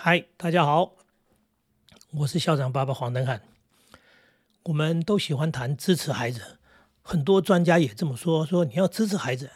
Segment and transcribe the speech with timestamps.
[0.00, 0.92] 嗨，大家好，
[2.12, 3.42] 我是校长爸爸黄登汉。
[4.62, 6.58] 我们都喜欢谈支持孩子，
[7.02, 9.50] 很多专家也这么说，说你要支持孩子。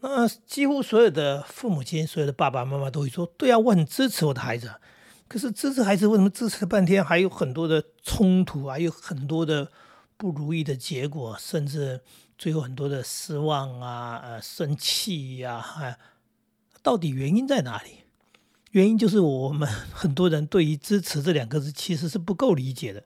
[0.00, 4.74] 那几乎所有的父母亲、所有的爸爸妈妈都会说：“对啊，我很支持我的孩子。”
[5.28, 9.70] 可是支持孩子，为什么支持了半天还有很多的冲突，还有很多的
[10.16, 12.02] 不如意的结果，甚至
[12.36, 15.64] 最后很多的失望啊、呃生气呀？
[15.78, 15.96] 哎，
[16.82, 18.00] 到底原因在哪里？
[18.72, 23.02] 原因就是我们 很多人对于“支持”这两个字其实是不够理解的。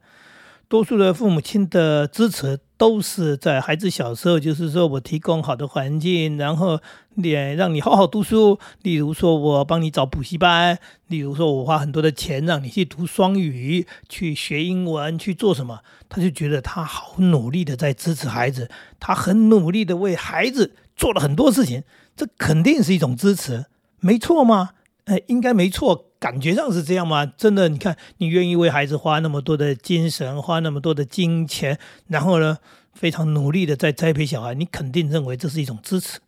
[0.69, 6.81] 多数的父母亲的支持都是在孩子小时候，就是说我提供好的环境，然后
[7.17, 8.57] 也让你好好读书。
[8.83, 10.77] 例如说，我帮你找补习班；
[11.09, 15.81] 例如说，我花很多的钱让你去读双语，去学英文，去做什么？
[16.09, 18.71] 他就觉得他好努力的在支持孩子，
[19.01, 21.83] 他很努力的为孩子做了很多事情，
[22.17, 23.67] 这肯定是一种支持，
[23.99, 24.71] 没错吗？
[25.11, 27.27] 哎，应该没错，感觉上是这样吗？
[27.27, 31.77] 真的，你看，你愿意为孩子花那么多的精神，花那么多的金钱，
[32.07, 32.59] 然后呢，
[32.95, 36.21] 非常努力的在栽培小孩，你肯定认为这是一种支持。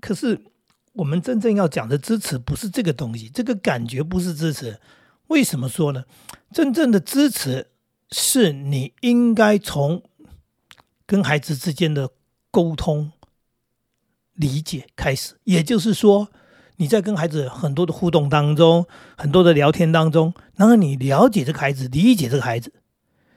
[0.00, 0.40] 可是，
[0.94, 4.80] 我们真正要讲的支持不是这个东西，这个感觉不是支持。
[5.26, 6.04] 为什么说呢？
[6.50, 7.68] 真正的支持
[8.10, 10.02] 是你应该从
[11.04, 12.08] 跟孩子之间的
[12.50, 13.12] 沟通、
[14.32, 16.30] 理解开始，也就是说。
[16.82, 22.72] 你在跟孩子很多的互动当中，很多的聊天当中，然后你了解这个孩子，理解这个孩子，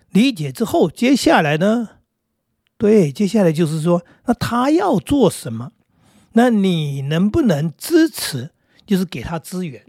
[0.09, 1.89] 理解之后，接下来呢？
[2.75, 5.73] 对，接下来就是说，那他要做什么？
[6.33, 8.49] 那你能不能支持？
[8.87, 9.85] 就是给他资源，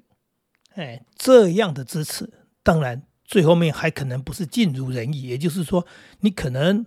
[0.75, 2.31] 哎，这样的支持，
[2.63, 5.87] 当然最后面还可能不是尽如人意，也就是说，
[6.21, 6.85] 你可能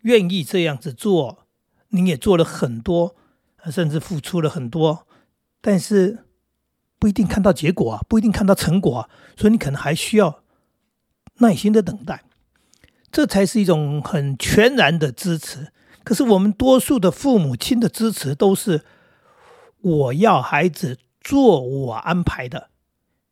[0.00, 1.46] 愿意这样子做，
[1.90, 3.14] 你也做了很多，
[3.70, 5.06] 甚至付出了很多。
[5.66, 6.18] 但是
[6.96, 10.44] 不一定看到结果啊，不一定看到成果啊，所以你可能还需要
[11.38, 12.22] 耐心的等待，
[13.10, 15.72] 这才是一种很全然的支持。
[16.04, 18.82] 可是我们多数的父母亲的支持都是
[19.80, 22.70] 我要孩子做我安排的，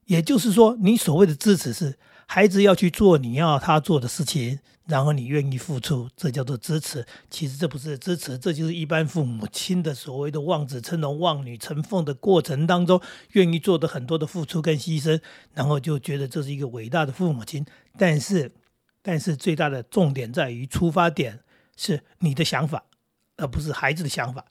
[0.06, 1.96] 也就是说，你所谓的支持是
[2.26, 4.58] 孩子要去做你要他做的事情。
[4.86, 7.06] 然后你愿意付出，这叫做支持。
[7.30, 13.00] 其实这不是支持，这就是一般父母亲的所谓的望子成龙、望女成凤的过程当中，
[13.32, 15.18] 愿意做的很多的付出跟牺牲，
[15.54, 17.64] 然后就觉得这是一个伟大的父母亲。
[17.96, 18.52] 但是，
[19.00, 21.40] 但是最大的重点在于出发点
[21.76, 22.84] 是你的想法，
[23.38, 24.44] 而不是孩子的想法。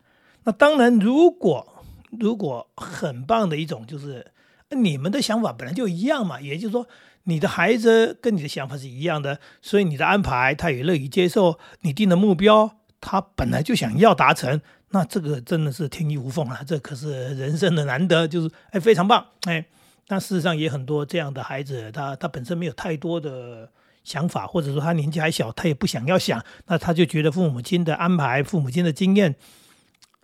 [0.46, 4.32] 那当然，如果如果很棒的一种就是
[4.72, 6.88] 你们的想法本来就一样嘛，也就是说。
[7.26, 11.58] 你的孩子跟你的想法是一样的，所以你的安排他也乐意接受。
[11.82, 16.62] 你定的目标，他本来就想要达成，那这个真的是天衣无缝了。
[16.68, 19.66] 这可是人生的难得，就是哎非常棒哎。
[20.10, 23.72] 那事实上也很多这样的孩子，他他本身没有太多的
[24.04, 29.34] 想法，或者说他年纪还小，他也不想要想，那他就觉得父母亲的安排、父母亲的经验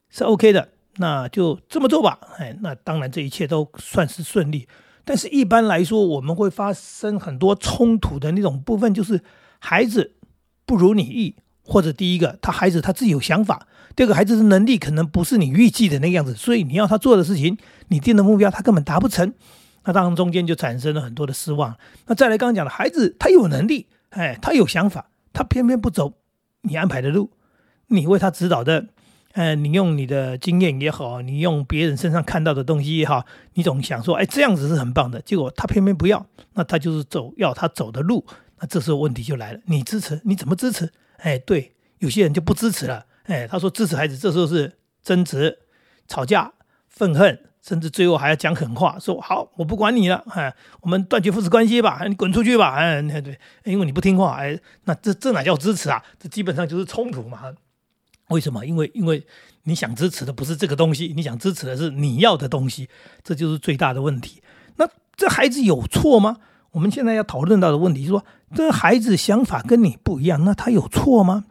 [0.09, 0.67] 是 OK 的，
[0.97, 2.19] 那就这么做吧。
[2.37, 4.67] 哎，那当然这一切都算是顺利。
[5.09, 9.23] 但是，一般来说，我们会发生很多冲突的那种部分，就是
[9.57, 10.13] 孩子
[10.67, 13.65] 不如你意，或者第一个，他孩子他自己有想法；
[13.95, 19.33] 第二个，孩子的能力可能不是你预计的那个样子，所以你要他做的事情，你定的目标他根本达不成，
[19.85, 21.75] 那当然中间就产生了很多的失望。
[22.05, 26.13] 那再来，刚刚讲的孩子他有能力，哎，他有想法，他偏偏不走
[26.61, 27.31] 你安排的路，
[27.87, 28.85] 你为他指导的。
[29.33, 35.21] 呃，你用你的经验也好，你用别人身上看到的东西也好，你总想说，哎，这样子是很棒的。
[35.21, 38.25] 结果他偏偏不要，那他就是走要他走的路。
[38.59, 40.19] 那这时候问题就来了，你支持？
[40.25, 40.91] 你怎么支持？
[41.17, 43.05] 哎，对，有些人就不支持了。
[43.25, 45.59] 哎，他说支持孩子，这时候是争执、
[46.07, 46.51] 吵架、
[46.87, 52.75] 愤恨，甚至最后还要讲狠话，说好，我不管你了，哎，我们断绝父子关系吧，你滚出去吧。
[52.77, 56.03] 哎，对，因为你不听话，哎，那这这哪叫支持啊？
[56.19, 57.53] 这基本上就是冲突嘛。
[58.29, 58.65] 为什么？
[58.65, 59.25] 因为因为
[59.63, 62.87] 你想支持的不是这个东西，你想支持的是你要的东西，
[63.23, 64.41] 这就是最大的问题。
[64.77, 66.37] 那这孩子有错吗？
[66.71, 68.23] 我们现在要讨论到的问题是说，
[68.55, 71.45] 这孩子想法跟你不一样，那他有错吗？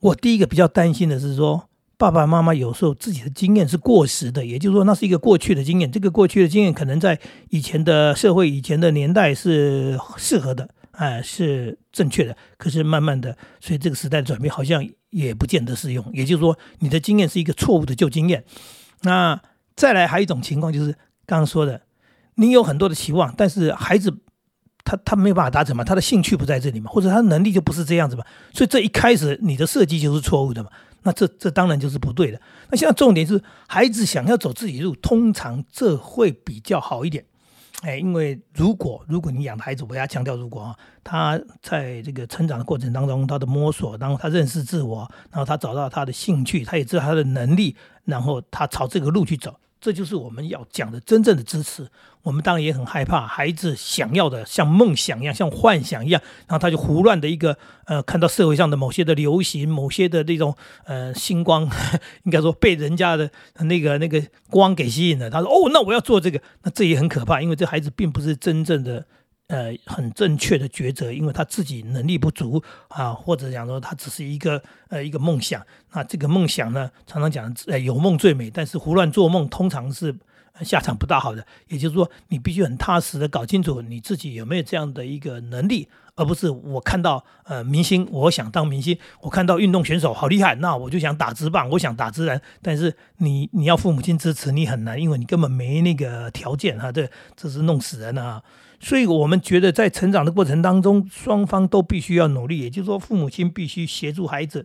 [0.00, 7.18] 我第一个比较担心的是说，爸爸妈妈有时候自己的经验是过时的，也就是说，那是一个过去的经验，这个过去的经验可能在
[7.48, 10.68] 以前的社会、以前的年代是适合的。
[10.98, 12.36] 哎，是正确的。
[12.56, 16.04] 可是慢慢的，所以这个时代转变好像也不见得适用。
[16.12, 18.44] 也就是说，你的经验是一个错误的旧经验。
[19.02, 19.40] 那
[19.76, 20.92] 再来还有一种情况，就是
[21.24, 21.82] 刚刚说的，
[22.34, 24.12] 你有很多的期望，但是孩子
[24.82, 28.24] 他他没有办法达成嘛，他的兴趣不在这里嘛，或者他能力就不是这样子嘛。
[28.52, 30.70] 所以这一开始你的设计就是错误的嘛。
[31.04, 32.40] 那这这当然就是不对的。
[32.70, 37.24] 那现在重点是，孩子想要走自己路，通常这会比较好一点。
[37.82, 49.54] 哎，因为如果如果你养孩子，我要强调，如果啊，他在这个成长的过程当中，他的摸索，然后他认识自我，然后他找到他的兴趣，他也知道他的能力，然后他朝这个路去走。
[49.80, 51.88] 这就是我们要讲的真正的支持。
[52.22, 60.54] 我们当然也很害怕孩子想要的像梦想一样，像幻想一样，然后他就胡乱的一个呃，看到社会上的某些的流行，某些的那种
[60.84, 61.62] 呃星光，
[62.24, 63.30] 应该说被人家的
[63.60, 65.30] 那个那个光给吸引了。
[65.30, 69.06] 他说：“哦，那我要做这个。”那这也很可怕，因为这孩子并不是真正的。
[69.48, 75.64] 呃，很正确的抉择，因为他自己能力不足啊，或者讲说他只是一个呃一个梦想。
[75.92, 80.14] 那这个梦想呢，常常讲呃有梦最美，但是胡乱做梦通常是
[80.62, 81.46] 下场不大好的。
[81.68, 92.40] 也就是说，你必须很踏实的搞清楚你自己有没有这样的一个能力，而不是我看到呃明星，我想当明星；我看到运动选手好厉害，那我就想打直棒，我想打直人。
[92.62, 98.42] 但是你你要父母亲支持你很难，因为你根本没那个条件哈，这这是弄死人的啊！
[98.80, 102.60] 所以，我们觉得在成长的过程当中，双方都必须要努力。
[102.60, 104.64] 也就是说，父母亲必须协助孩子，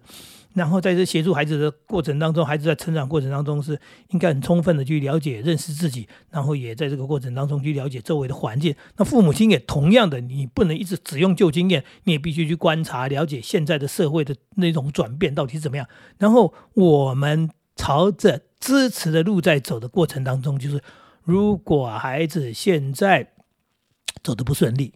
[0.54, 3.80] 然后在这协助孩子的过程当中，孩子在成长过程当中是
[4.10, 8.76] 应该很充分的去了解、认识自己，然后也在这个过程当中去了解周围的环境。
[8.98, 15.88] 那父母亲也同样的，你不能一直只用旧经验，你也必须去观察、了解现在的社会的那种转变到底是怎么样。
[16.18, 20.82] 然后，我们朝着支持的路在走的过程当中，就是
[21.24, 23.30] 如果孩子现在。
[24.22, 24.94] 走的不顺利，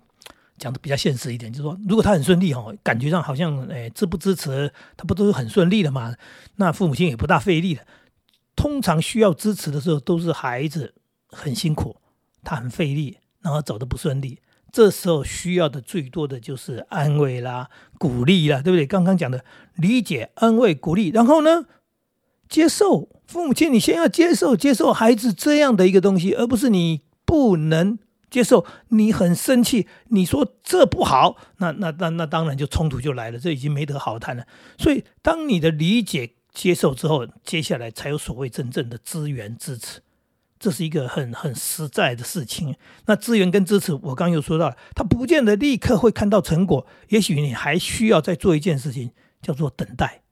[0.57, 6.15] 讲的比较现实一点，就是说，如果他很顺利哦，感觉上好像，哎，支不支持他不都是很顺利的嘛？
[6.55, 7.85] 那父母亲也不大费力的。
[8.55, 10.95] 通常需要支持的时候，都是孩子
[11.29, 11.95] 很辛苦，
[12.43, 14.39] 他很费力，然后走的不顺利。
[14.71, 17.69] 这时候需要的最多的就是安慰啦、
[17.99, 18.85] 鼓励啦，对不对？
[18.85, 19.45] 刚刚讲的
[19.75, 21.65] 理解、安慰、鼓励，然后呢，
[22.49, 27.99] 接受父母亲，你先要接受接受孩子这样的一个东西，而不是你不能。
[28.29, 34.45] 接受你很生气，你说这不好，那那那那当然就冲突就来了，这已经没得好谈了。
[34.77, 40.01] 所以，当你的理解接受之后，接下来才有所谓真正的资源支持，
[40.59, 42.75] 这是一个很很实在的事情。
[43.05, 50.23] 那资源跟支持，我刚又说到了，他不见得立刻会看到成果，也许你还需要再做一件事情，叫做等待。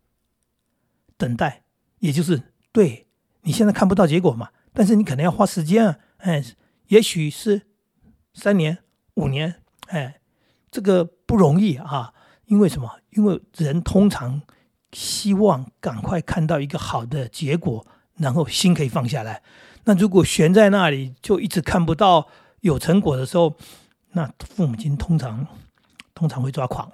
[1.17, 1.63] 等待，
[1.99, 2.41] 也就是
[2.73, 3.07] 对
[3.43, 6.43] 你现在看不到结果嘛，但是你可能要花时间啊，哎，
[6.87, 7.61] 也许是。
[8.35, 8.77] 三年、
[9.15, 9.55] 五年，
[9.87, 10.19] 哎，
[10.69, 12.13] 这个不容易啊！
[12.45, 12.99] 因为什么？
[13.11, 14.41] 因为人通常
[14.91, 17.87] 希望赶快看到一个好的结果，
[18.17, 19.41] 然后心可以放下来。
[19.85, 22.27] 那如果悬在那里，就一直看不到
[22.59, 23.55] 有成果的时候，
[24.11, 25.47] 那父母亲通常
[26.13, 26.91] 通常会抓狂。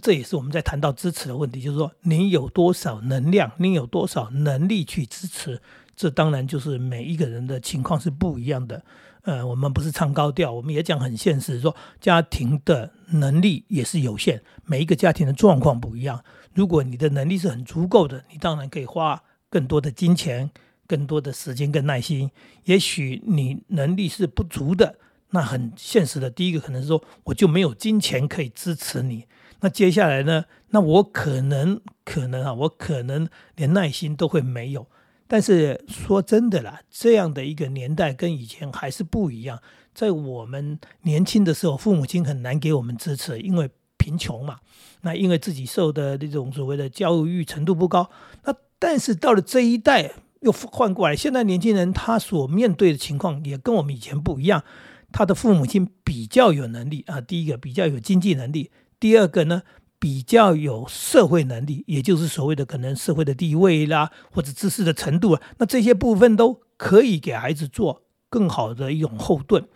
[0.00, 5.60] 这也是我们在谈到支持的问题，就是说你有多少能量，你有多少能力去支持？
[5.96, 8.84] 这当然就是每一个人的情况是不一样的。
[9.24, 16.22] 呃，我们不是唱高调，我们也讲很现实，说家庭的能力也是有限，每一个家庭的状况不一样。
[16.52, 20.50] 如果你的能力是很足够的，你当然可以花更多的金钱、
[20.86, 22.30] 更多的时间、跟耐心。
[22.64, 24.96] 也许你能力是不足的，
[25.30, 29.24] 那很现实的，第一个可能是说我就没有金钱可以支持你。
[29.60, 30.44] 那接下来呢？
[30.68, 34.86] 那我可能可能啊，我可能连耐心都会没有。
[35.34, 39.60] 但是说真的啦，这样的一个年代跟以前还是不一样。
[39.92, 44.60] 在我们年轻的时候，父母亲很难给我们支持，因为贫穷嘛。
[45.00, 48.08] 那因为自己受的那种所谓的教育程度不高。
[48.44, 50.12] 那但是到了这一代
[50.42, 54.62] 又换过来，现在年轻人他所面对的情况也跟我们以前不一样。
[55.10, 59.64] 他的父母亲比较有能力啊，第一个比较有经济能力，第二个呢。
[60.04, 69.66] 比较有社会能力，也就是所谓的可能社会的地位啦，或者知识的程度啊，那这些部分都可以给孩子做更好的一种后盾。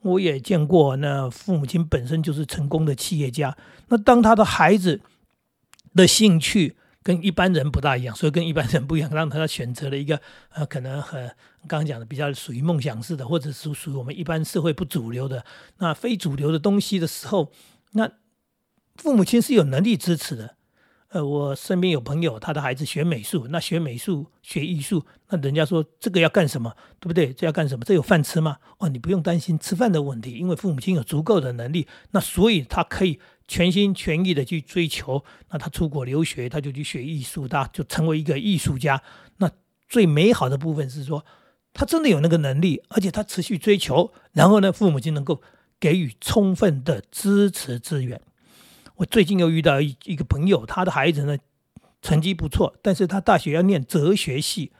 [0.00, 3.54] 我也见过，那父母亲本身就是成功的企业家，
[3.88, 5.02] 那当他的孩子
[5.94, 10.18] 的兴趣跟一般人不大一样，所以跟一般人不一样，让他选择了一个
[10.54, 11.26] 呃，可能很
[11.68, 15.44] 刚刚讲的比较属于梦想式的，或者是属于我们一般社会不主流的
[15.80, 17.52] 那非主流的东西的时候，
[17.92, 18.10] 那。
[18.98, 20.56] 父母亲是有能力支持的，
[21.08, 27.32] 呃，我身边有朋友，他的孩子学美术，那学美术学艺术，那人家说这个要干什么，对不对？
[27.32, 27.84] 这要干什么？
[27.84, 28.58] 这有饭吃吗？
[28.78, 35.24] 哦，你不用担心吃饭的问题，因为父母亲有足够的能力，那所以他可以全心全意的去追求。
[35.50, 39.02] 那他出国留学，他就去学艺术，他就成为一个艺术家。
[39.38, 39.50] 那
[39.88, 41.24] 最美好的部分是说，
[41.72, 45.40] 他真的有那个能力，而且他持续追求，然后呢，父母亲能够
[45.78, 48.20] 给予充分的支持资源。
[48.96, 51.36] 我最近又遇到一一个朋友，他的孩子呢
[52.02, 54.72] 成绩不错，但是他大学要念哲学系，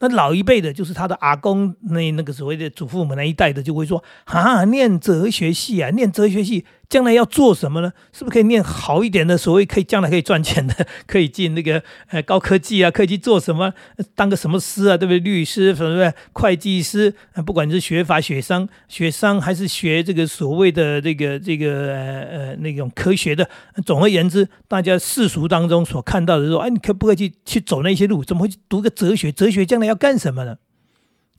[0.00, 6.64] 那老一辈的，就是他的阿公那那个所谓的祖父母那一代的，就会说啊，念哲学系啊，念哲学系。
[6.92, 7.90] 将来要做什么呢？
[8.12, 9.38] 是不是可以念好一点的？
[9.38, 13.72] 所谓可以将来可以赚钱的， 可以进那个呃高科技啊，可以去做什么？
[14.14, 14.96] 当个什么师啊？
[14.98, 15.18] 对不对？
[15.18, 16.12] 律师，对不对？
[16.34, 17.14] 会计师
[17.46, 23.48] 不管是学法、学商、学商，还是学这个所谓的这个这个呃呃那种科学的，
[23.86, 28.22] 总而言之，大家世俗当中所看到的说，哎，你可不可以去去走那些路？
[28.22, 29.32] 怎么会去读个哲学？
[29.32, 30.56] 哲学将来要干什么呢？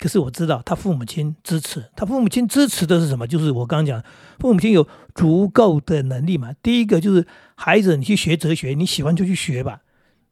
[0.03, 3.25] 可是我知道他父母亲支持，他父母亲支持的是什么？
[3.25, 4.03] 就是我刚刚讲，
[4.37, 6.51] 父母亲有足够的能力嘛。
[6.61, 9.79] 第一个就是孩子，你去学哲学，你喜欢就去学吧。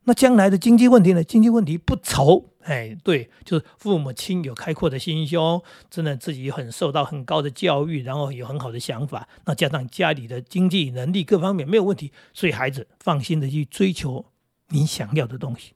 [0.04, 1.24] 那将来的经济问题呢？
[1.24, 2.50] 经济问题不愁。
[2.63, 9.30] 哎，对，就是父母亲有开阔的心胸，真的自己很受到很高的教育，然后有很好的想法。
[9.46, 14.25] 那加上家里的经济能力各方面没有问题，所以孩子放心的去追求
[14.68, 15.72] 你想要的东西。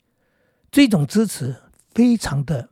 [0.69, 1.55] 这种支持
[1.93, 2.67] 非常的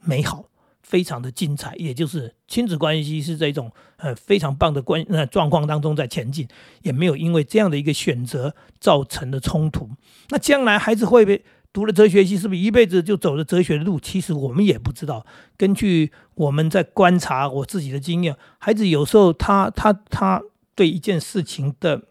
[0.00, 0.50] 美好。
[0.86, 6.46] 非常的精彩，也就是亲子关系是这种呃非常棒的关呃状况当中在前进，
[6.82, 9.90] 也没有因为这样的一个选择造成的冲突。
[10.28, 13.98] 那将来孩子会不会读了哲学系，是不是一辈子就走了哲学的路？
[13.98, 15.26] 其实我们也不知道。
[15.56, 20.40] 根据我们在观察我自己的经验，孩子有时候他他他
[20.76, 22.02] 对一件事情的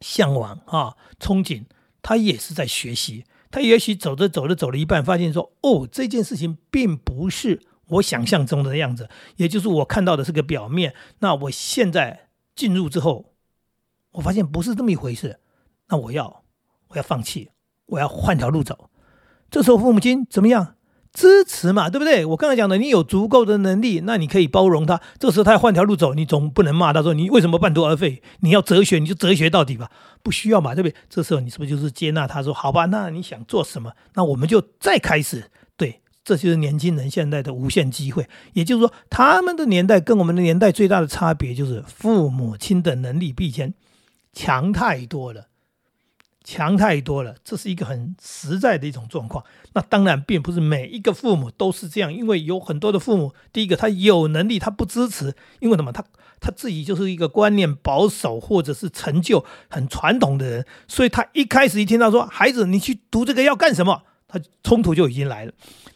[0.00, 1.66] 向往啊憧憬，
[2.02, 3.24] 他也是在学习。
[3.48, 7.62] 他也许走着走着走了一半，发现说哦这件事情并不是。
[7.88, 10.94] 我想象中的样子，也就是我看到的是个表面。
[11.20, 13.32] 那我现在进入之后，
[14.12, 15.40] 我发现不是这么一回事。
[15.88, 16.42] 那我要，
[16.88, 17.50] 我要放弃，
[17.86, 18.90] 我要换条路走。
[19.50, 20.74] 这时候父母亲怎么样？
[21.12, 22.26] 支持嘛，对不对？
[22.26, 25.00] 我刚才讲的，你有足够的能力，那你可以包容他。
[25.18, 28.20] 这时候他要换条路走，你总不能骂他说你为什么半途而废？
[28.40, 29.90] 你要哲学，你就哲学到底吧，
[30.22, 30.94] 不需要嘛，对不对？
[31.08, 32.84] 这时候你是不是就是接纳他说好吧？
[32.86, 33.92] 那你想做什么？
[34.14, 35.50] 那我们就再开始。
[36.26, 43.74] 这就是年轻人现在的无限机会，也就是说，他们的年代跟我们的年代最大的差别就是父母亲的能力比以前
[44.32, 45.46] 强太多了，
[46.42, 47.36] 强太多了。
[47.44, 49.44] 这是一个很实在的一种状况。
[49.74, 55.92] 那当然，并不是每一个父母都是这样，因为有很多的父母，第一个他有能力，他不支持，因为什么？
[55.92, 56.04] 他
[56.40, 65.52] 他自己就是一个观念保守或者是成就很传统的人，所以他一开始一听到说孩子你去读这个要干什么，他冲突就已经来了。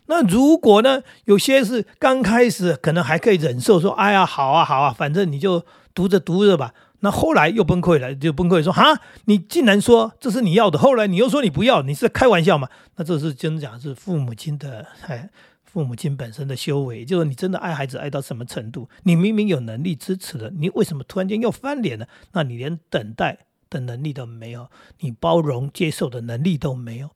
[0.07, 1.03] 那如果呢？
[1.25, 15.31] 有些是刚开始可能还可以忍受，说：“哎呀，好啊，好啊，反正你就读着读着吧。”那后来又崩溃了，就崩溃说：“哈，你竟然说这是你要的，后来你又说你不要，你是在开玩笑吗？”那这是真的讲是父母亲的，哎，
[15.65, 18.89] 父母亲本身的修为，就是你真的爱孩子爱到什么程度？
[19.05, 22.09] 你明明有能力支持的，你为什么突然间又翻脸了？
[22.33, 24.69] 那你连等待的能力都没有，
[24.99, 27.11] 你包容接受的能力都没有。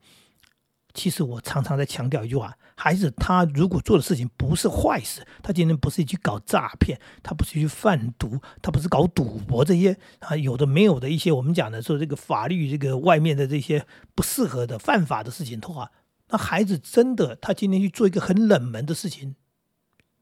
[0.94, 2.56] 其实我常常在强调一句话。
[2.76, 15.92] 孩子他如果做的事情不是坏事，他今天不是去搞诈骗，他不是去贩毒，他不是搞赌博这些啊有的没有的一些我们讲的说这个法律这个外面的这些不适合的犯法的事情的话，
[16.30, 19.36] 那孩子真的他今天去做一个很冷门的事情，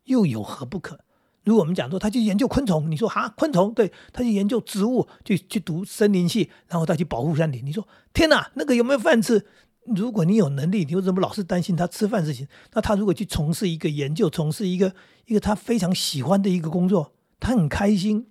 [0.05, 1.01] 又有何不可？
[1.45, 9.47] 如果我们讲说他去研究昆虫，你说哈昆虫对，他去研究植物，去去读森林系，然后他去保护山林，你说天哪，那个有没有饭吃？
[9.85, 12.47] 如果你有能力，你为什么老是担心他吃饭事情？
[12.73, 14.95] 那他如果去从事一个研究，从事一个
[15.27, 18.29] 一个他非常喜欢的一个工作，他很开心，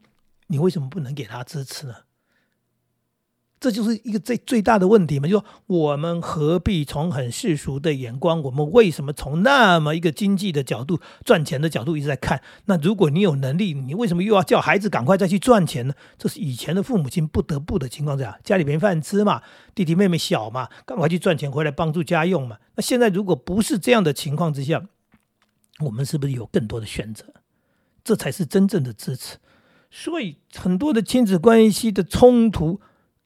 [0.47, 1.95] 你为什么不能给他支持呢？
[3.61, 12.41] 这就是一个最最大的问题嘛，就说我们何必从很世俗的眼光，我们为什么从那么一个经济的角度、赚钱的角度一直在看？
[12.65, 15.93] 那如果你有能力，你为什么又要叫孩子赶快再去赚钱呢？
[16.17, 19.43] 这是以前的父母亲不得不的情况下，家里没饭吃嘛，
[19.75, 22.57] 弟弟妹妹小嘛，赶快去赚钱回来帮助家用嘛。
[22.75, 24.81] 那现在如果不是这样的情况之下，
[25.81, 27.25] 我们是不是有更多的选择？
[28.03, 29.37] 这才是真正的支持。
[29.91, 32.81] 所以很多的亲子关系的冲突。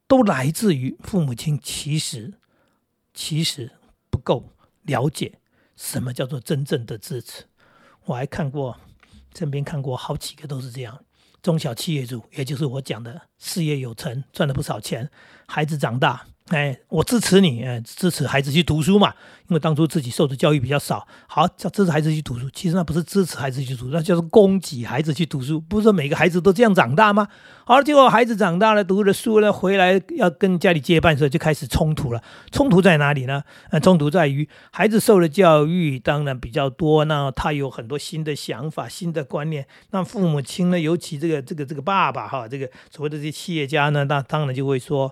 [0.07, 2.33] 都来自于父母亲，其实
[3.13, 3.71] 其实
[4.09, 4.51] 不够
[4.83, 5.39] 了解
[5.75, 7.45] 什么叫做真正的支持。
[8.05, 8.79] 我还看过
[9.35, 11.03] 身边看过好几个都是这样，
[11.41, 15.09] 中小企业主，也就是我讲的事业有成，赚了不少钱，
[15.47, 16.27] 孩子长大。
[16.49, 19.09] 哎，我支持你，哎，支持孩子去读书嘛，
[19.47, 22.47] 因为当初自己受的教育比较少，好叫支持孩子去读书。
[22.51, 25.59] 其实那不是支持孩子去读书，那叫做供给孩子去读书。
[25.59, 27.27] 不是说每个孩子都这样长大吗？
[27.65, 32.21] 好了，结果孩子长大了，读了书了，回来要跟家里接班的时候，就开始冲突了。
[32.51, 33.41] 冲突在哪里呢？
[33.71, 39.65] 呃，冲突在于孩子受的教育当然比较多，那他有很多新的想法、新的观念。
[39.89, 45.11] 那父母亲呢，尤其这个这个这个爸爸哈，这个所谓的这些企业家呢，那当然就会说。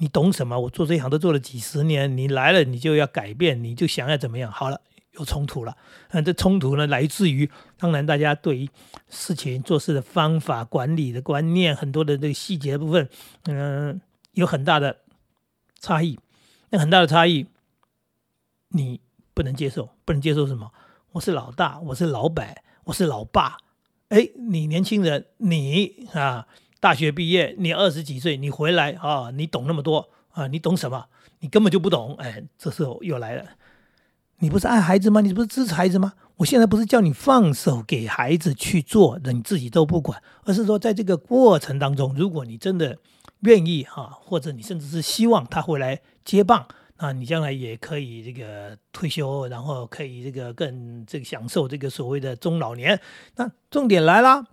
[0.00, 0.58] 你懂什么？
[0.58, 4.50] 我做这一行都做了几十年，你来了你就要改变，你就想要怎么样？
[4.50, 4.80] 好了，
[5.12, 5.76] 有冲突了。
[6.10, 8.70] 那这冲突呢，来自于当然大家对于
[9.10, 13.10] 事情做事的方法、管理的观念，很多的这个细节部分，
[13.44, 14.00] 嗯，
[14.32, 14.96] 有很大的
[15.78, 16.18] 差异。
[16.70, 17.46] 那很大的差异，
[18.68, 19.00] 你
[19.34, 20.72] 不能接受，不能接受什么？
[21.12, 23.58] 我是老大，我是老板，我是老爸。
[24.08, 26.46] 哎，你年轻人，你啊，
[26.80, 30.46] 大学毕业，你二十几岁，你回来啊，你懂那么多啊？
[30.46, 31.06] 你懂什么？
[31.40, 32.16] 你根本就不懂。
[32.16, 33.44] 哎，这时候又来了，
[34.38, 35.20] 你不是爱孩子吗？
[35.20, 36.14] 你不是支持孩子吗？
[36.36, 42.96] 我现在不是叫你放手给孩子去做，你自己都不管，而是说在这个过程当中，如果你真的
[43.40, 46.66] 愿意哈，或者你甚至是希望他回来接棒。
[46.96, 53.00] 啊，你将来也可以这个退休，然后可以这个更这个享受这个所谓的中老年。
[53.36, 54.44] 那重点来了，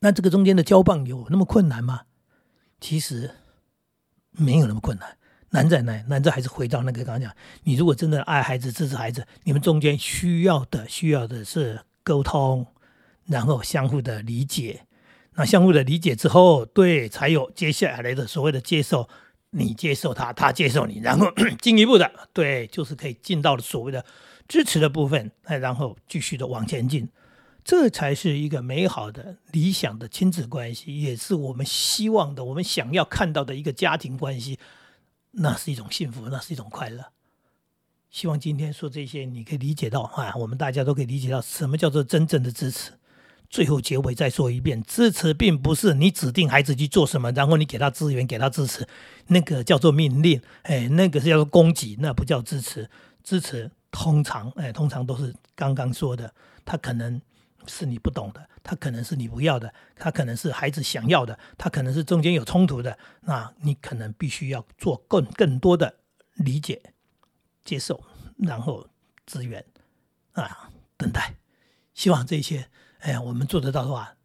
[0.00, 2.02] 那这个中间的交棒有那么困难吗？
[2.80, 3.30] 其实
[4.32, 5.16] 没有那么困难，
[5.50, 6.02] 难在哪？
[6.08, 12.66] 难在还是回到那个刚刚讲，你如果真的爱孩子、支持孩子，你们中间需要的需要的是沟通，
[13.26, 14.86] 然后相互的理解。
[15.34, 19.08] 那相互的理解之后，对，才有接下来的所谓的接受。
[19.52, 21.26] 你接受他，他接受你，然后
[21.60, 24.04] 进一步的，对，就是可以进到所谓的
[24.46, 27.08] 支持的部分，哎，然后继续的往前进，
[27.70, 34.58] 这才是一个美好的、理想的亲子关系，也是我们希望的、我们想要看到的一个家庭关系。
[35.30, 37.12] 那是一种幸福，那是一种快乐。
[38.10, 42.90] 希望今天说这些，你可以理解到啊，我们大家都可以理解到什么叫做真正的支持。
[43.48, 48.84] 最后结尾再说一遍，支持并不是你指定孩子去做什么，然后你给他资源，给他支持，
[49.28, 52.90] 那个叫做命令，哎，那个是叫做供给，那不叫支持。
[53.22, 56.34] 支持通常，哎，通常都是刚刚说的，
[56.64, 57.22] 他可能
[57.66, 66.00] 是你不懂的，他可能是你不要的，他可能是孩子想要的，他可能是中间有冲突的，那你可能必须要做更更多的
[66.34, 66.94] 理解、
[67.64, 68.02] 接受，
[68.38, 68.88] 然后
[69.26, 69.64] 资源
[70.32, 71.36] 啊，等待。
[71.94, 72.68] 希望这些。
[73.00, 74.16] 哎，我们做得到的话，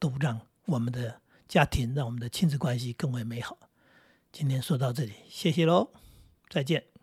[0.00, 3.56] 都让我们的家庭、让我们的亲子关系更为美好。
[4.32, 5.92] 今天说到这里，谢谢喽，
[6.50, 6.95] 再见。